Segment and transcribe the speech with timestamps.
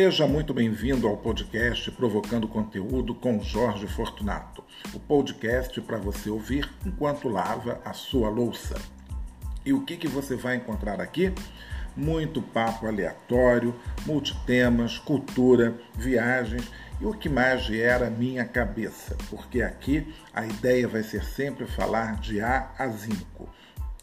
[0.00, 4.62] Seja muito bem-vindo ao podcast Provocando Conteúdo com Jorge Fortunato,
[4.94, 8.76] o podcast para você ouvir enquanto lava a sua louça.
[9.66, 11.32] E o que, que você vai encontrar aqui?
[11.96, 13.74] Muito papo aleatório,
[14.06, 21.02] multitemas, cultura, viagens e o que mais gera minha cabeça, porque aqui a ideia vai
[21.02, 23.48] ser sempre falar de A a Zinco,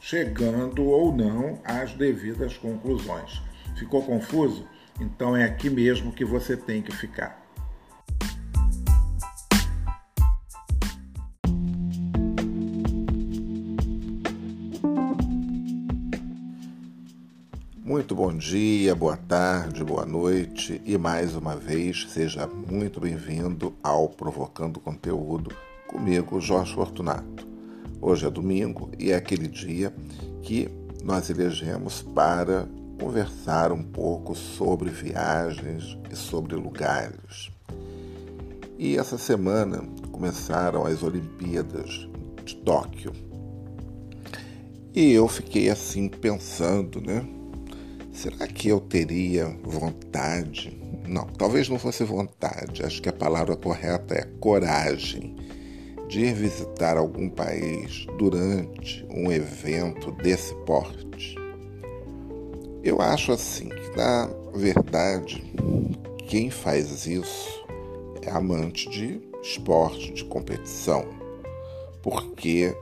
[0.02, 3.42] chegando ou não às devidas conclusões.
[3.78, 4.75] Ficou confuso?
[5.00, 7.44] Então é aqui mesmo que você tem que ficar.
[17.84, 24.10] Muito bom dia, boa tarde, boa noite e mais uma vez seja muito bem-vindo ao
[24.10, 25.56] Provocando Conteúdo
[25.88, 27.48] comigo, Jorge Fortunato.
[28.02, 29.94] Hoje é domingo e é aquele dia
[30.42, 30.70] que
[31.04, 32.68] nós elegemos para
[33.00, 37.52] conversar um pouco sobre viagens e sobre lugares.
[38.78, 42.10] E essa semana começaram as Olimpíadas
[42.44, 43.12] de Tóquio.
[44.94, 47.26] E eu fiquei assim pensando, né?
[48.14, 50.80] Será que eu teria vontade?
[51.08, 55.36] Não, talvez não fosse vontade, acho que a palavra correta é coragem
[56.08, 61.45] de ir visitar algum país durante um evento desse porte.
[62.86, 65.44] Eu acho assim que, na verdade,
[66.28, 67.66] quem faz isso
[68.22, 71.04] é amante de esporte, de competição.
[72.04, 72.78] Porque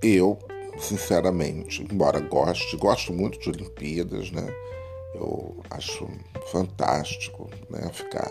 [0.00, 0.38] eu,
[0.78, 4.46] sinceramente, embora goste, gosto muito de Olimpíadas, né?
[5.16, 6.08] Eu acho
[6.52, 7.90] fantástico né?
[7.92, 8.30] ficar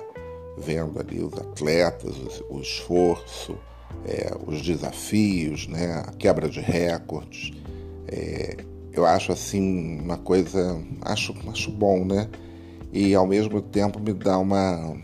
[0.57, 2.15] vendo ali os atletas,
[2.49, 3.57] o, esforço,
[4.05, 6.05] é, os desafios, né?
[6.07, 7.51] a quebra de recordes.
[8.07, 12.29] É, eu acho assim uma coisa, acho, acho bom, né?
[12.91, 14.95] E ao mesmo tempo me dá uma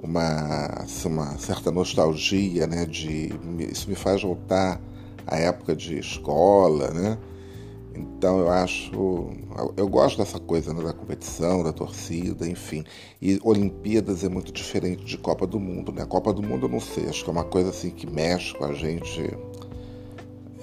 [0.00, 2.86] uma, assim, uma certa nostalgia, né?
[2.86, 3.30] De
[3.70, 4.80] isso me faz voltar
[5.26, 7.18] à época de escola, né?
[7.94, 9.30] Então eu acho,
[9.76, 12.84] eu gosto dessa coisa né, da competição, da torcida, enfim.
[13.20, 16.04] E Olimpíadas é muito diferente de Copa do Mundo, né?
[16.06, 18.64] Copa do Mundo eu não sei, acho que é uma coisa assim que mexe com
[18.64, 19.36] a gente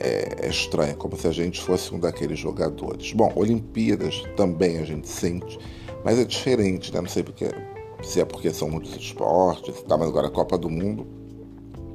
[0.05, 0.49] é,
[0.89, 3.11] é como se a gente fosse um daqueles jogadores.
[3.13, 5.57] Bom, Olimpíadas também a gente sente,
[6.03, 7.01] mas é diferente, né?
[7.01, 7.49] Não sei porque,
[8.03, 9.97] se é porque são muitos esportes, tá?
[9.97, 11.07] mas agora a Copa do Mundo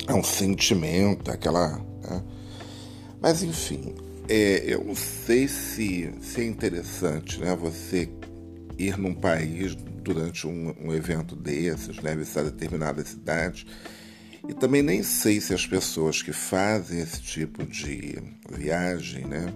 [0.07, 1.79] é um sentimento, aquela.
[2.03, 2.23] Né?
[3.21, 3.95] Mas enfim,
[4.29, 8.09] é, eu não sei se, se é interessante né, você
[8.79, 13.67] ir num país durante um, um evento desses, né, visitar determinada cidade
[14.49, 18.19] e também nem sei se as pessoas que fazem esse tipo de
[18.51, 19.53] viagem, né,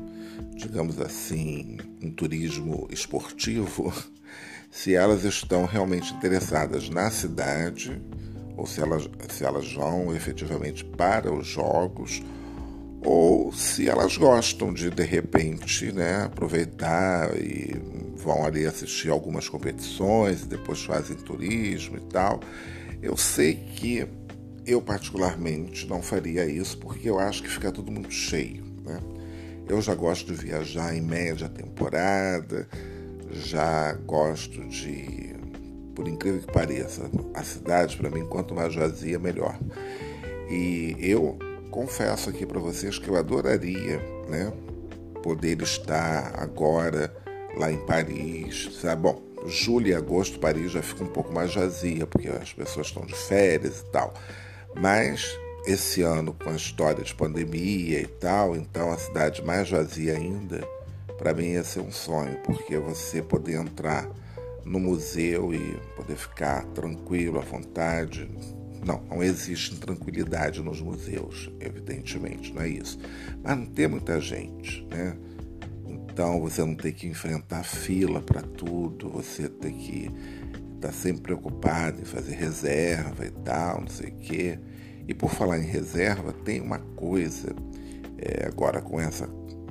[0.57, 3.93] digamos assim, um turismo esportivo,
[4.71, 8.01] se elas estão realmente interessadas na cidade
[8.57, 12.23] ou se elas, se elas vão efetivamente para os jogos
[13.05, 17.75] ou se elas gostam de de repente né, aproveitar e
[18.17, 22.41] vão ali assistir algumas competições depois fazem turismo e tal.
[23.03, 24.09] Eu sei que
[24.67, 28.65] eu, particularmente, não faria isso porque eu acho que fica tudo muito cheio.
[28.85, 29.01] Né?
[29.69, 32.69] Eu já gosto de viajar em média temporada,
[33.31, 35.35] já gosto de,
[35.95, 39.59] por incrível que pareça, a cidade, para mim, quanto mais vazia, melhor.
[40.49, 41.39] E eu
[41.71, 43.99] confesso aqui para vocês que eu adoraria
[44.29, 44.53] né,
[45.23, 47.15] poder estar agora
[47.57, 48.79] lá em Paris.
[48.81, 49.03] Sabe?
[49.03, 53.05] Bom, julho e agosto, Paris já fica um pouco mais vazia, porque as pessoas estão
[53.05, 54.15] de férias e tal.
[54.81, 60.15] Mas esse ano, com a história de pandemia e tal, então a cidade mais vazia
[60.15, 60.67] ainda,
[61.19, 64.09] para mim ia ser um sonho, porque você poder entrar
[64.65, 68.31] no museu e poder ficar tranquilo, à vontade.
[68.85, 72.99] Não, não existe tranquilidade nos museus, evidentemente, não é isso.
[73.43, 75.17] Mas não tem muita gente, né?
[75.87, 80.11] Então você não tem que enfrentar fila para tudo, você tem que
[80.85, 84.59] está sempre preocupado em fazer reserva e tal, não sei o quê.
[85.09, 87.55] E por falar em reserva, tem uma coisa
[88.19, 89.29] é, agora com essa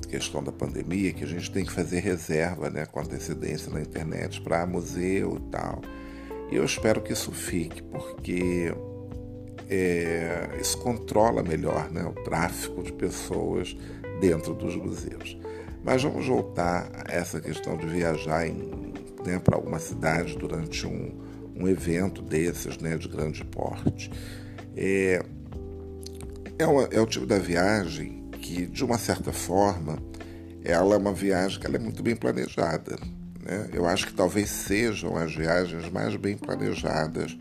[0.09, 4.41] questão da pandemia que a gente tem que fazer reserva né, com antecedência na internet
[4.41, 5.81] para museu e tal.
[6.51, 8.73] E eu espero que isso fique, porque
[9.69, 13.75] é, isso controla melhor né, o tráfego de pessoas
[14.19, 15.37] dentro dos museus.
[15.83, 18.82] Mas vamos voltar a essa questão de viajar em
[19.25, 21.11] né, para alguma cidade durante um,
[21.55, 24.11] um evento desses né, de grande porte.
[24.75, 25.23] É,
[26.57, 29.97] é, uma, é o tipo da viagem que, de uma certa forma,
[30.63, 32.97] ela é uma viagem que ela é muito bem planejada.
[33.41, 33.69] Né?
[33.73, 37.37] Eu acho que talvez sejam as viagens mais bem planejadas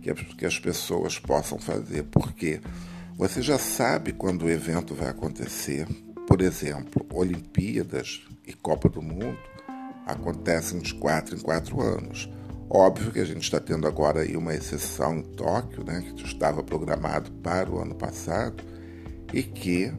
[0.00, 2.60] que, que as pessoas possam fazer, porque
[3.16, 5.86] você já sabe quando o evento vai acontecer.
[6.26, 9.38] Por exemplo, Olimpíadas e Copa do Mundo
[10.06, 12.30] acontecem de quatro em quatro anos.
[12.70, 16.62] Óbvio que a gente está tendo agora aí uma exceção em Tóquio, né, que estava
[16.62, 18.62] programado para o ano passado
[19.32, 19.92] e que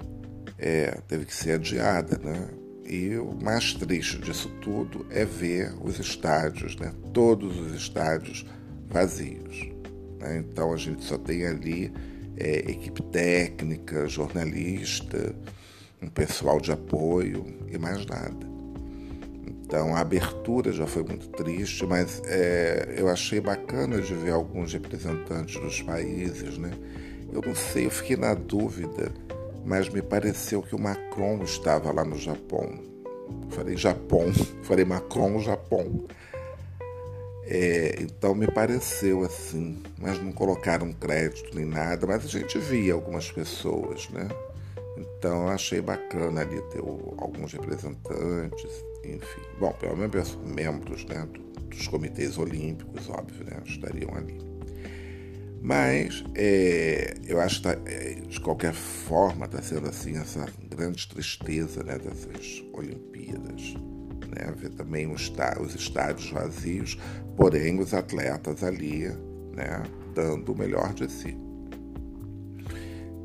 [0.57, 2.18] é, teve que ser adiada.
[2.18, 2.50] Né?
[2.86, 8.45] E o mais triste disso tudo é ver os estádios, né, todos os estádios
[8.88, 9.69] vazios.
[10.19, 10.38] Né?
[10.39, 11.94] Então a gente só tem ali
[12.38, 15.36] é, equipe técnica, jornalista,
[16.01, 18.56] um pessoal de apoio e mais nada.
[19.68, 24.72] Então a abertura já foi muito triste, mas é, eu achei bacana de ver alguns
[24.72, 26.72] representantes dos países, né?
[27.34, 29.12] Eu não sei, eu fiquei na dúvida,
[29.66, 32.80] mas me pareceu que o Macron estava lá no Japão.
[33.50, 34.31] Falei Japão,
[34.64, 36.06] falei Macron, Japão.
[37.44, 42.94] É, então me pareceu assim, mas não colocaram crédito nem nada, mas a gente via
[42.94, 44.30] algumas pessoas, né?
[44.98, 48.72] Então achei bacana ali ter alguns representantes,
[49.15, 49.42] enfim.
[49.59, 51.27] Bom, pelo menos membros né,
[51.69, 54.38] dos comitês olímpicos, óbvio, né, estariam ali.
[55.62, 61.07] Mas é, eu acho que tá, é, de qualquer forma está sendo assim essa grande
[61.07, 63.74] tristeza né, dessas Olimpíadas.
[64.27, 65.31] Né, ver também os,
[65.62, 66.98] os estádios vazios,
[67.36, 69.07] porém os atletas ali
[69.56, 69.83] né,
[70.13, 71.38] dando o melhor de si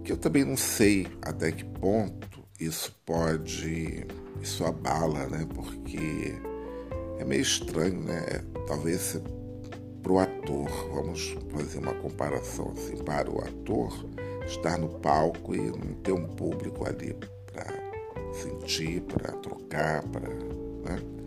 [0.02, 4.06] que eu também não sei até que ponto isso pode,
[4.40, 5.46] isso abala, né?
[5.55, 6.34] Porque
[7.19, 8.43] é meio estranho, né?
[8.67, 9.20] Talvez
[10.02, 13.93] para o ator, vamos fazer uma comparação assim, para o ator
[14.46, 17.17] estar no palco e não ter um público ali
[17.52, 17.67] para
[18.32, 20.29] sentir, para trocar, para.
[20.29, 21.22] Né?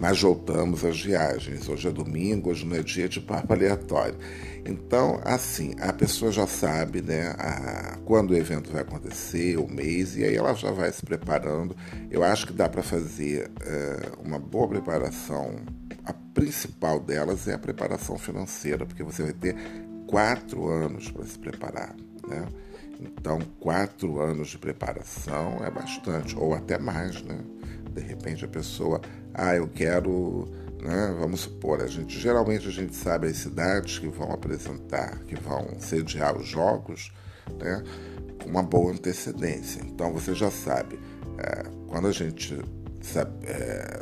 [0.00, 1.68] Mas voltamos às viagens.
[1.68, 4.16] Hoje é domingo, hoje não é dia de papo aleatório.
[4.64, 10.16] Então, assim, a pessoa já sabe né, a, quando o evento vai acontecer, o mês,
[10.16, 11.76] e aí ela já vai se preparando.
[12.10, 15.56] Eu acho que dá para fazer é, uma boa preparação.
[16.04, 19.56] A principal delas é a preparação financeira, porque você vai ter
[20.06, 21.94] quatro anos para se preparar.
[22.26, 22.46] Né?
[23.00, 27.38] Então, quatro anos de preparação é bastante, ou até mais, né?
[27.92, 29.00] De repente a pessoa,
[29.34, 30.48] ah, eu quero,
[30.82, 31.14] né?
[31.18, 35.78] Vamos supor, a gente geralmente a gente sabe as cidades que vão apresentar, que vão
[35.78, 37.12] sediar os jogos,
[37.60, 37.82] né?
[38.42, 39.82] Com uma boa antecedência.
[39.84, 40.98] Então você já sabe,
[41.38, 42.60] é, quando a gente
[43.00, 44.00] sabe, é,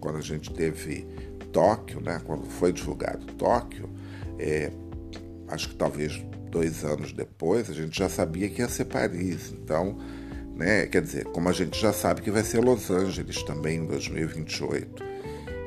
[0.00, 1.06] quando a gente teve
[1.52, 2.20] Tóquio, né?
[2.24, 3.88] Quando foi divulgado Tóquio,
[4.38, 4.70] é,
[5.48, 9.52] acho que talvez dois anos depois, a gente já sabia que ia ser Paris.
[9.52, 9.98] Então,
[10.58, 13.86] né, quer dizer, como a gente já sabe que vai ser Los Angeles também em
[13.86, 15.04] 2028.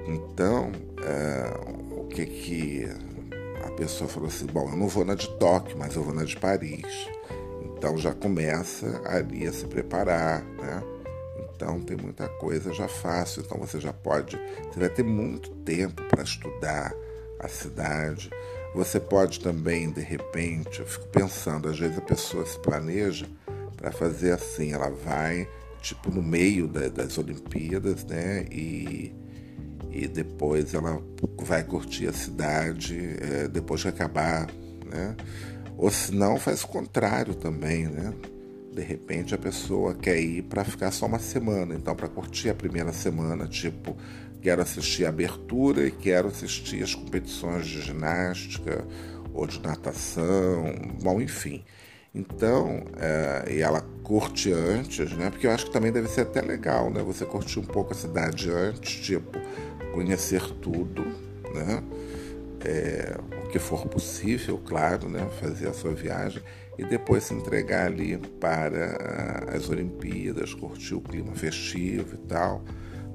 [0.06, 0.70] Então,
[1.02, 2.88] é, o que que
[3.66, 6.26] a pessoa falou assim, bom, eu não vou na de Tóquio, mas eu vou na
[6.26, 7.08] de Paris.
[7.64, 10.84] Então já começa ali a se preparar, né?
[11.56, 16.04] Então tem muita coisa já fácil, então você já pode, você vai ter muito tempo
[16.10, 16.94] para estudar
[17.40, 18.30] a cidade,
[18.76, 23.26] você pode também, de repente, eu fico pensando, às vezes a pessoa se planeja
[23.82, 25.48] para fazer assim, ela vai
[25.82, 28.46] tipo no meio da, das Olimpíadas, né?
[28.52, 29.12] E,
[29.90, 31.02] e depois ela
[31.40, 34.48] vai curtir a cidade é, depois que acabar,
[34.86, 35.18] né?
[35.76, 38.14] Ou se não, faz o contrário também, né?
[38.72, 42.56] De repente a pessoa quer ir para ficar só uma semana, então para curtir a
[42.56, 43.98] primeira semana, tipo
[44.42, 48.86] quero assistir a abertura e quero assistir as competições de ginástica
[49.34, 51.64] ou de natação, bom, enfim.
[52.14, 55.30] Então, é, e ela curte antes, né?
[55.30, 57.02] Porque eu acho que também deve ser até legal, né?
[57.04, 59.40] Você curtir um pouco a cidade antes, tipo,
[59.94, 61.04] conhecer tudo,
[61.54, 61.82] né?
[62.66, 65.26] É, o que for possível, claro, né?
[65.40, 66.44] Fazer a sua viagem
[66.78, 72.64] e depois se entregar ali para as Olimpíadas, curtir o clima festivo e tal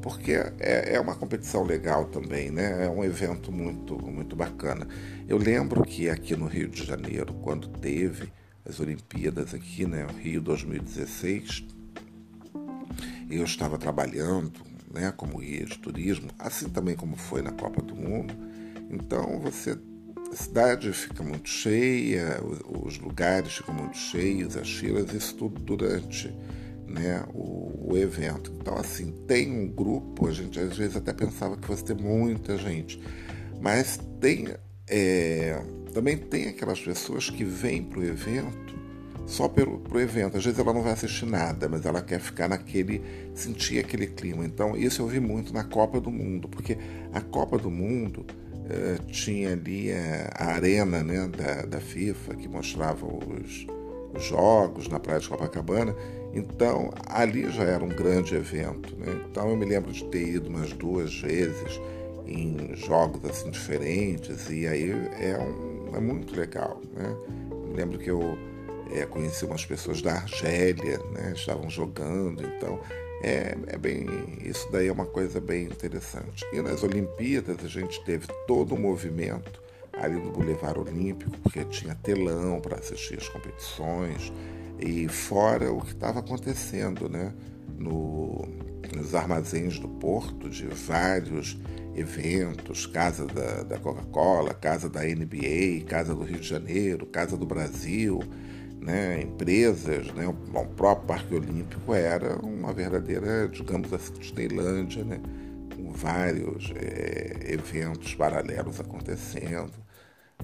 [0.06, 2.86] porque é, é uma competição legal também, né?
[2.86, 4.86] É um evento muito, muito bacana.
[5.26, 8.32] Eu lembro que aqui no Rio de Janeiro, quando teve
[8.68, 11.64] as Olimpíadas aqui, né, Rio 2016,
[13.30, 14.60] eu estava trabalhando,
[14.92, 18.34] né, como guia de turismo, assim também como foi na Copa do Mundo.
[18.90, 19.78] Então você
[20.32, 26.34] a cidade fica muito cheia, os lugares ficam muito cheios, as filas, isso tudo durante
[26.86, 28.52] né, o, o, evento.
[28.60, 32.58] Então, assim, tem um grupo, a gente às vezes até pensava que fosse ter muita
[32.58, 33.00] gente,
[33.60, 34.48] mas tem
[34.88, 35.60] é,
[35.92, 38.76] também tem aquelas pessoas que vêm para o evento
[39.26, 40.36] só pelo pro evento.
[40.36, 43.02] Às vezes ela não vai assistir nada, mas ela quer ficar naquele,
[43.34, 44.44] sentir aquele clima.
[44.44, 46.78] Então, isso eu vi muito na Copa do Mundo, porque
[47.12, 48.24] a Copa do Mundo
[48.70, 53.66] eh, tinha ali a, a arena né, da, da, FIFA que mostrava os,
[54.14, 55.94] os, jogos na Praia de Copacabana.
[56.32, 58.96] Então, ali já era um grande evento.
[58.96, 59.06] Né?
[59.28, 61.80] Então, eu me lembro de ter ido umas duas vezes
[62.26, 66.80] em jogos assim diferentes e aí é, um, é muito legal.
[66.92, 67.16] Né?
[67.76, 68.38] lembro que eu
[68.90, 71.32] é, conheci umas pessoas da Argélia, né?
[71.34, 72.80] estavam jogando, então
[73.22, 74.06] é, é, bem
[74.42, 76.44] isso daí é uma coisa bem interessante.
[76.52, 81.94] E nas Olimpíadas a gente teve todo o movimento ali no Boulevard Olímpico, porque tinha
[81.94, 84.32] telão para assistir as competições
[84.78, 87.32] e fora o que estava acontecendo, né?
[87.78, 88.46] No,
[88.94, 91.58] nos armazéns do porto de vários
[91.96, 97.46] eventos, casa da, da Coca-Cola, casa da NBA, casa do Rio de Janeiro, casa do
[97.46, 98.20] Brasil,
[98.80, 105.20] né, empresas, né, o próprio Parque Olímpico era uma verdadeira, digamos assim, Disneylândia, né,
[105.74, 109.72] com vários é, eventos paralelos acontecendo,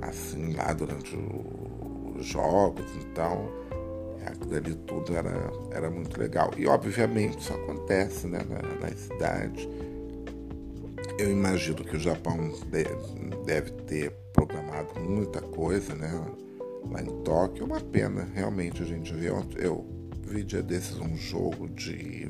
[0.01, 3.51] assim, lá durante os jogos, então
[4.27, 6.51] aquilo ali tudo era, era muito legal.
[6.57, 9.69] E obviamente isso acontece né, na, nas cidades.
[11.19, 12.53] Eu imagino que o Japão
[13.45, 16.11] deve ter programado muita coisa, né?
[16.91, 17.63] lá em Tóquio.
[17.63, 19.29] É uma pena, realmente, a gente vê.
[19.57, 19.87] Eu
[20.27, 22.29] vi dia desses um jogo de.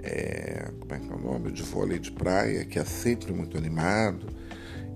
[0.00, 1.52] É, como é que é o nome?
[1.52, 4.26] De vôlei de praia, que é sempre muito animado.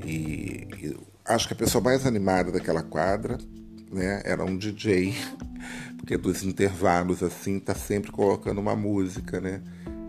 [0.05, 3.39] E, e acho que a pessoa mais animada daquela quadra
[3.91, 5.15] né, era um DJ,
[5.99, 9.63] porque dos intervalos assim tá sempre colocando uma música, né?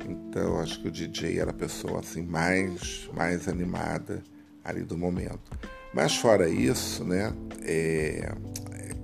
[0.07, 4.23] Então acho que o DJ era a pessoa assim mais mais animada
[4.63, 5.51] ali do momento.
[5.93, 7.31] Mas fora isso, né,
[7.61, 8.33] é,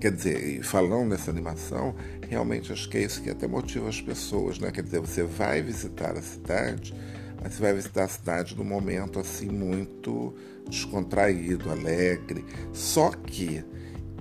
[0.00, 1.94] quer dizer, falando nessa animação,
[2.28, 4.70] realmente acho que é isso que até motiva as pessoas, né?
[4.70, 6.94] Quer dizer, você vai visitar a cidade,
[7.40, 10.34] mas você vai visitar a cidade num momento assim muito
[10.68, 12.44] descontraído, alegre.
[12.72, 13.62] Só que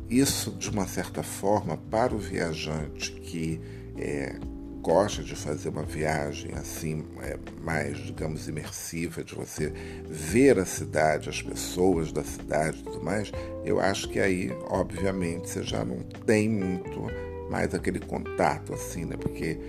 [0.10, 3.62] isso, de uma certa forma, para o viajante que
[3.98, 4.36] é,
[4.82, 9.74] gosta de fazer uma viagem assim, é, mais, digamos, imersiva, de você
[10.08, 13.32] ver a cidade, as pessoas da cidade e tudo mais,
[13.64, 17.02] eu acho que aí, obviamente, você já não tem muito
[17.50, 19.18] mais aquele contato assim, né?
[19.18, 19.60] Porque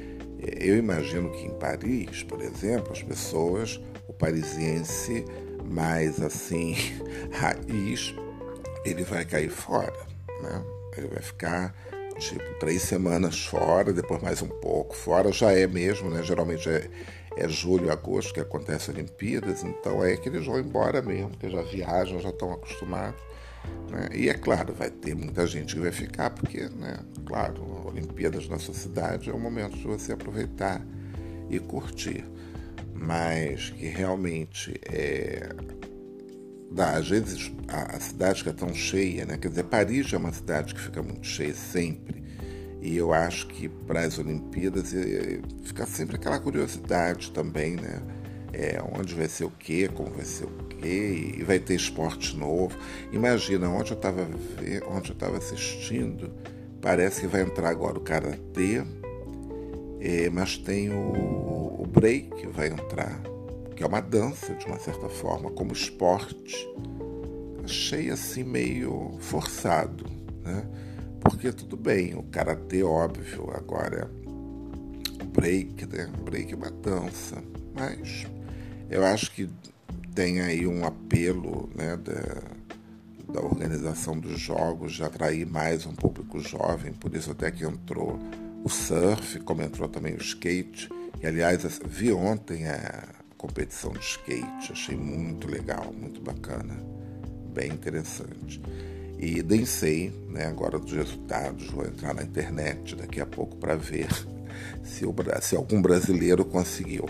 [0.40, 5.24] é, eu imagino que em Paris, por exemplo, as pessoas, o parisiense
[5.64, 6.76] mais assim,
[7.32, 8.14] raiz,
[8.84, 10.06] ele vai cair fora,
[10.42, 10.64] né?
[10.96, 11.74] Ele vai ficar
[12.20, 16.22] tipo três semanas fora, depois mais um pouco fora, já é mesmo, né?
[16.22, 16.88] Geralmente é,
[17.36, 21.48] é julho, agosto que acontece as Olimpíadas, então é que eles vão embora mesmo, porque
[21.48, 23.20] já viajam, já estão acostumados.
[23.90, 24.08] Né?
[24.14, 28.58] E é claro, vai ter muita gente que vai ficar, porque, né, claro, Olimpíadas na
[28.58, 30.80] sua cidade é o momento de você aproveitar
[31.48, 32.24] e curtir.
[32.94, 35.48] Mas que realmente é,
[36.78, 39.36] às vezes a, a, cidade que é tão cheia, né?
[39.36, 42.22] Quer dizer, Paris é uma cidade que fica muito cheia sempre.
[42.80, 44.94] E eu acho que para as Olimpíadas
[45.64, 48.00] fica sempre aquela curiosidade também, né?
[48.52, 52.36] É, onde vai ser o quê, como vai ser o quê, e vai ter esporte
[52.36, 52.76] novo.
[53.12, 54.28] Imagina, onde eu estava
[54.88, 56.32] onde eu estava assistindo,
[56.80, 58.82] parece que vai entrar agora o karatê,
[60.00, 63.29] é, mas tem o, o break vai entrar
[63.80, 66.68] que é uma dança de uma certa forma, como esporte,
[67.64, 70.04] achei assim meio forçado,
[70.44, 70.68] né?
[71.18, 74.10] Porque tudo bem, o karatê óbvio, agora
[75.22, 76.12] o break, né?
[76.20, 77.42] O break é uma dança,
[77.74, 78.26] mas
[78.90, 79.48] eu acho que
[80.14, 86.38] tem aí um apelo, né, da, da organização dos jogos de atrair mais um público
[86.38, 88.18] jovem, por isso até que entrou
[88.62, 90.90] o surf, como entrou também o skate,
[91.22, 94.72] e aliás vi ontem a competição de skate.
[94.72, 96.78] Achei muito legal, muito bacana,
[97.54, 98.60] bem interessante.
[99.18, 104.08] E dancei, né, agora dos resultados, vou entrar na internet daqui a pouco para ver
[104.84, 107.08] se, o, se algum brasileiro conseguiu.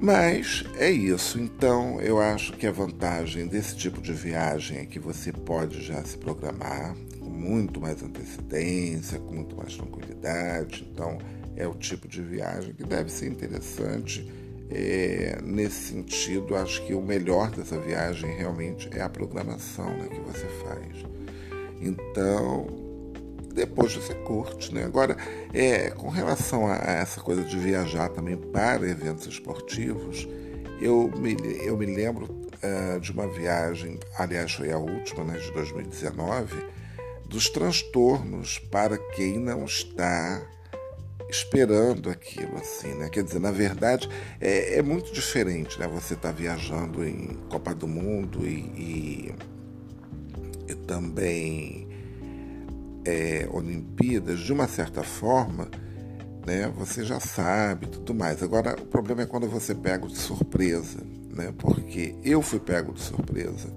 [0.00, 1.38] Mas é isso.
[1.40, 6.02] Então, eu acho que a vantagem desse tipo de viagem é que você pode já
[6.04, 10.88] se programar com muito mais antecedência, com muito mais tranquilidade.
[10.90, 11.18] Então,
[11.56, 14.39] é o tipo de viagem que deve ser interessante
[14.70, 20.20] é, nesse sentido, acho que o melhor dessa viagem realmente é a programação né, que
[20.20, 21.04] você faz.
[21.80, 22.66] Então,
[23.52, 24.84] depois você curte, né?
[24.84, 25.16] Agora,
[25.52, 30.28] é, com relação a, a essa coisa de viajar também para eventos esportivos,
[30.80, 35.52] eu me, eu me lembro uh, de uma viagem, aliás, foi a última, né, de
[35.52, 36.64] 2019,
[37.26, 40.42] dos transtornos para quem não está
[41.30, 43.08] esperando aquilo, assim, né?
[43.08, 44.08] Quer dizer, na verdade,
[44.40, 45.86] é, é muito diferente, né?
[45.88, 49.34] Você está viajando em Copa do Mundo e, e,
[50.68, 51.88] e também
[53.04, 55.68] é, Olimpíadas, de uma certa forma,
[56.46, 56.72] né?
[56.76, 58.42] Você já sabe tudo mais.
[58.42, 61.00] Agora, o problema é quando você pega de surpresa,
[61.34, 61.52] né?
[61.58, 63.72] Porque eu fui pego de surpresa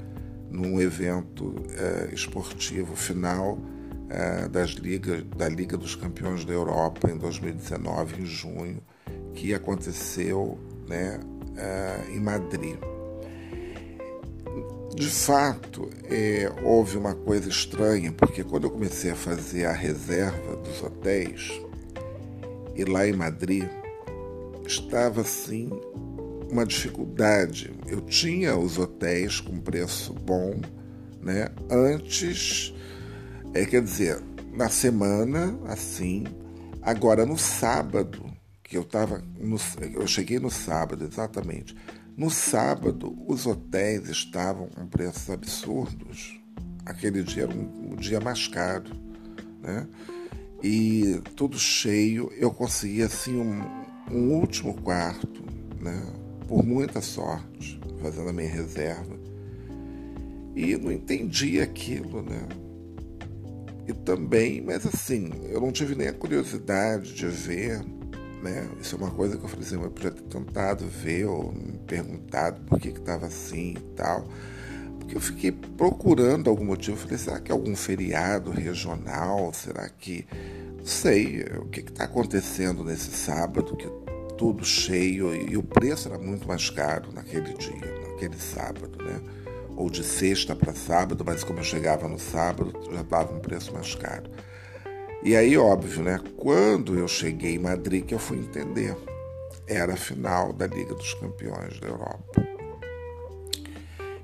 [0.50, 3.58] num evento é, esportivo final
[4.10, 8.82] é, das ligas, da Liga dos Campeões da Europa em 2019, em junho,
[9.34, 10.58] que aconteceu
[10.88, 11.20] né,
[11.58, 12.78] é, em Madrid.
[14.96, 20.56] De fato, é, houve uma coisa estranha, porque quando eu comecei a fazer a reserva
[20.58, 21.52] dos hotéis,
[22.76, 23.68] e lá em Madrid,
[24.66, 25.70] estava assim
[26.52, 27.72] uma dificuldade.
[27.88, 30.60] Eu tinha os hotéis com preço bom,
[31.20, 31.50] né?
[31.70, 32.74] Antes
[33.54, 36.24] é, quer dizer, na semana, assim,
[36.82, 38.26] agora no sábado,
[38.64, 39.24] que eu estava.
[39.94, 41.76] Eu cheguei no sábado, exatamente.
[42.18, 46.40] No sábado, os hotéis estavam com preços absurdos.
[46.86, 48.92] Aquele dia era um, um dia mais caro,
[49.62, 49.88] né?
[50.64, 53.62] E tudo cheio, eu consegui assim um,
[54.12, 55.44] um último quarto,
[55.80, 56.02] né?
[56.48, 59.20] Por muita sorte, fazendo a minha reserva.
[60.56, 62.48] E não entendi aquilo, né?
[63.88, 67.84] E também, mas assim, eu não tive nem a curiosidade de ver,
[68.42, 68.68] né?
[68.82, 71.78] Isso é uma coisa que eu falei assim, eu podia ter tentado ver ou me
[71.80, 74.28] perguntado por que estava assim e tal.
[75.00, 76.96] Porque eu fiquei procurando algum motivo.
[76.98, 79.52] Falei, será que é algum feriado regional?
[79.54, 80.26] Será que.
[80.78, 83.88] Não sei o que está acontecendo nesse sábado, que
[84.38, 89.22] tudo cheio e o preço era muito mais caro naquele dia, naquele sábado, né?
[89.76, 93.74] Ou de sexta para sábado, mas como eu chegava no sábado, já estava um preço
[93.74, 94.30] mais caro.
[95.24, 96.20] E aí, óbvio, né?
[96.38, 98.96] Quando eu cheguei em Madrid, que eu fui entender.
[99.66, 102.46] Era a final da Liga dos Campeões da Europa.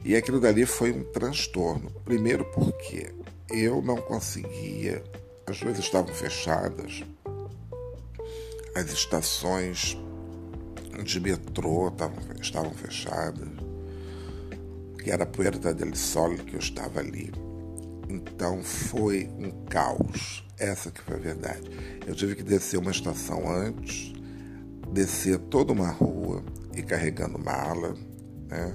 [0.04, 1.90] E aquilo dali foi um transtorno.
[2.04, 3.14] Primeiro porque
[3.50, 5.02] eu não conseguia,
[5.48, 7.04] as coisas estavam fechadas,
[8.76, 9.98] as estações
[11.04, 11.88] de metrô
[12.42, 13.69] estavam fechadas
[15.04, 17.32] que era a Puerta del Sol, que eu estava ali.
[18.10, 21.70] Então foi um caos, essa que foi a verdade.
[22.06, 24.14] Eu tive que descer uma estação antes,
[24.92, 26.44] descer toda uma rua
[26.76, 27.96] e carregando mala,
[28.48, 28.74] né?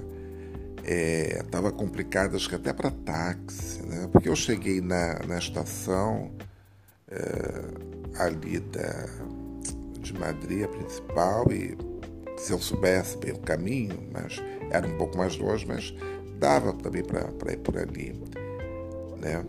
[0.87, 1.43] É,
[1.75, 4.07] complicado, acho que até para táxi, né?
[4.11, 6.31] Porque eu cheguei na, na estação
[7.09, 9.07] é, ali da,
[9.99, 11.75] de Madrid, a principal, e
[12.37, 15.93] se eu soubesse bem o caminho, mas era um pouco mais longe, mas
[16.39, 18.13] dava também para ir por ali,
[19.19, 19.45] né?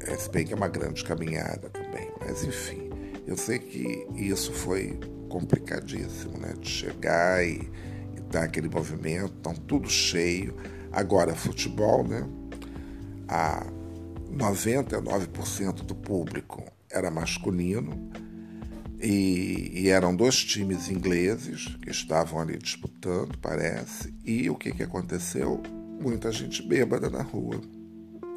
[0.00, 2.90] É, se bem que é uma grande caminhada também, mas enfim,
[3.26, 6.54] eu sei que isso foi complicadíssimo, né?
[6.58, 7.70] De chegar e,
[8.16, 10.56] e dar aquele movimento, então tudo cheio.
[10.90, 12.26] Agora, futebol, né?
[13.28, 13.66] A
[14.30, 18.10] 99% do público era masculino
[19.00, 24.14] e, e, eram dois times ingleses que estavam ali disputando, parece.
[24.24, 25.60] E o que, que aconteceu?
[26.02, 27.60] Muita gente bêbada na rua.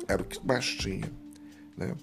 [0.08, 1.12] Era o que mais tinha.
[1.76, 1.94] Né?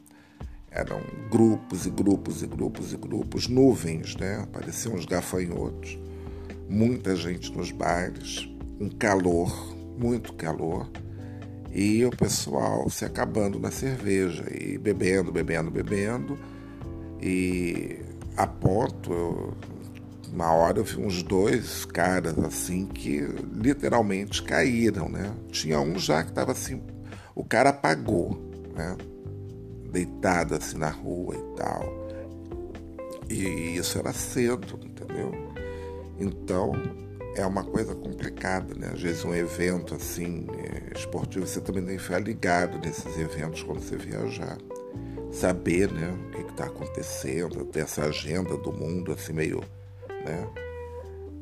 [0.71, 4.47] Eram grupos e grupos e grupos e grupos, nuvens, né?
[4.53, 5.99] Pareciam uns gafanhotos.
[6.69, 8.49] Muita gente nos bares,
[8.81, 10.91] um calor, muito calor.
[11.71, 16.39] E o pessoal se acabando na cerveja e bebendo, bebendo, bebendo.
[17.21, 18.01] E
[18.37, 19.57] a ponto, eu
[20.33, 23.21] uma hora eu vi uns dois caras assim que
[23.53, 25.35] literalmente caíram, né?
[25.51, 26.83] Tinha um já que estava assim,
[27.35, 28.41] o cara apagou,
[28.75, 28.97] né?
[29.91, 32.03] Deitado assim na rua e tal.
[33.29, 35.33] E isso era cedo, entendeu?
[36.19, 36.73] Então
[37.37, 38.91] é uma coisa complicada, né?
[38.95, 43.63] Às vezes um evento assim é, esportivo, você também tem que ficar ligado nesses eventos
[43.63, 44.57] quando você viajar.
[45.31, 49.63] Saber, né, o que está acontecendo, ter essa agenda do mundo assim meio
[50.25, 50.49] né?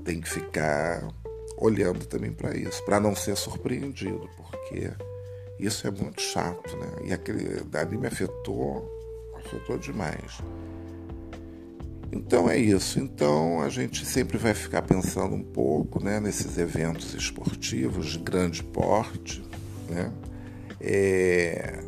[0.05, 1.07] Tem que ficar
[1.57, 4.91] olhando também para isso, para não ser surpreendido, porque
[5.59, 6.89] isso é muito chato, né?
[7.05, 8.89] E aquele dali me afetou,
[9.37, 10.41] afetou demais.
[12.13, 12.99] Então é isso.
[12.99, 18.65] Então a gente sempre vai ficar pensando um pouco, né, nesses eventos esportivos de grande
[18.65, 19.45] porte,
[19.89, 20.13] né?
[20.81, 21.79] É,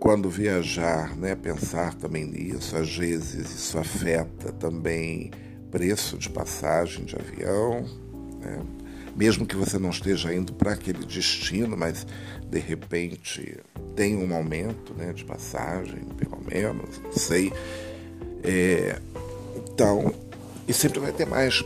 [0.00, 2.76] quando viajar, né, pensar também nisso.
[2.76, 5.30] Às vezes isso afeta também
[5.72, 7.84] preço de passagem de avião,
[8.38, 8.62] né?
[9.16, 12.06] mesmo que você não esteja indo para aquele destino, mas
[12.48, 13.58] de repente
[13.96, 17.52] tem um aumento né, de passagem, pelo menos, não sei.
[18.44, 19.00] É,
[19.56, 20.14] então,
[20.68, 21.64] e sempre vai ter mais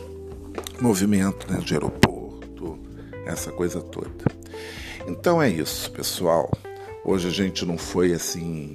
[0.79, 2.79] movimento né, de aeroporto,
[3.25, 4.25] essa coisa toda.
[5.07, 6.49] Então é isso, pessoal.
[7.03, 8.73] Hoje a gente não foi assim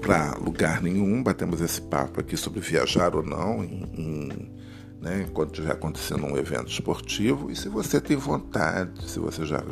[0.00, 4.59] para lugar nenhum, batemos esse papo aqui sobre viajar ou não em, em
[5.00, 7.50] né, quando estiver acontecendo um evento esportivo.
[7.50, 9.62] E se você tem vontade, se você já,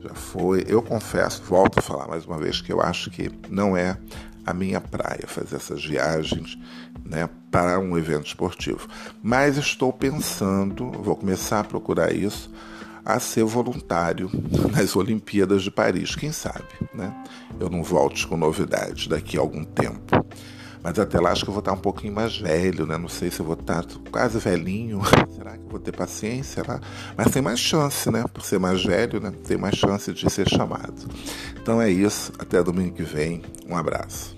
[0.00, 3.76] já foi, eu confesso, volto a falar mais uma vez que eu acho que não
[3.76, 3.98] é
[4.44, 6.56] a minha praia fazer essas viagens
[7.04, 8.86] né, para um evento esportivo.
[9.22, 12.50] Mas estou pensando, vou começar a procurar isso,
[13.04, 14.30] a ser voluntário
[14.72, 17.14] nas Olimpíadas de Paris, quem sabe, né?
[17.58, 20.26] Eu não volte com novidades daqui a algum tempo.
[20.86, 22.96] Mas até lá acho que eu vou estar um pouquinho mais velho, né?
[22.96, 25.00] Não sei se eu vou estar quase velhinho.
[25.36, 26.80] Será que eu vou ter paciência lá?
[27.16, 28.24] Mas tem mais chance, né?
[28.32, 29.32] Por ser mais velho, né?
[29.48, 31.10] Tem mais chance de ser chamado.
[31.60, 32.32] Então é isso.
[32.38, 33.42] Até domingo que vem.
[33.68, 34.36] Um abraço.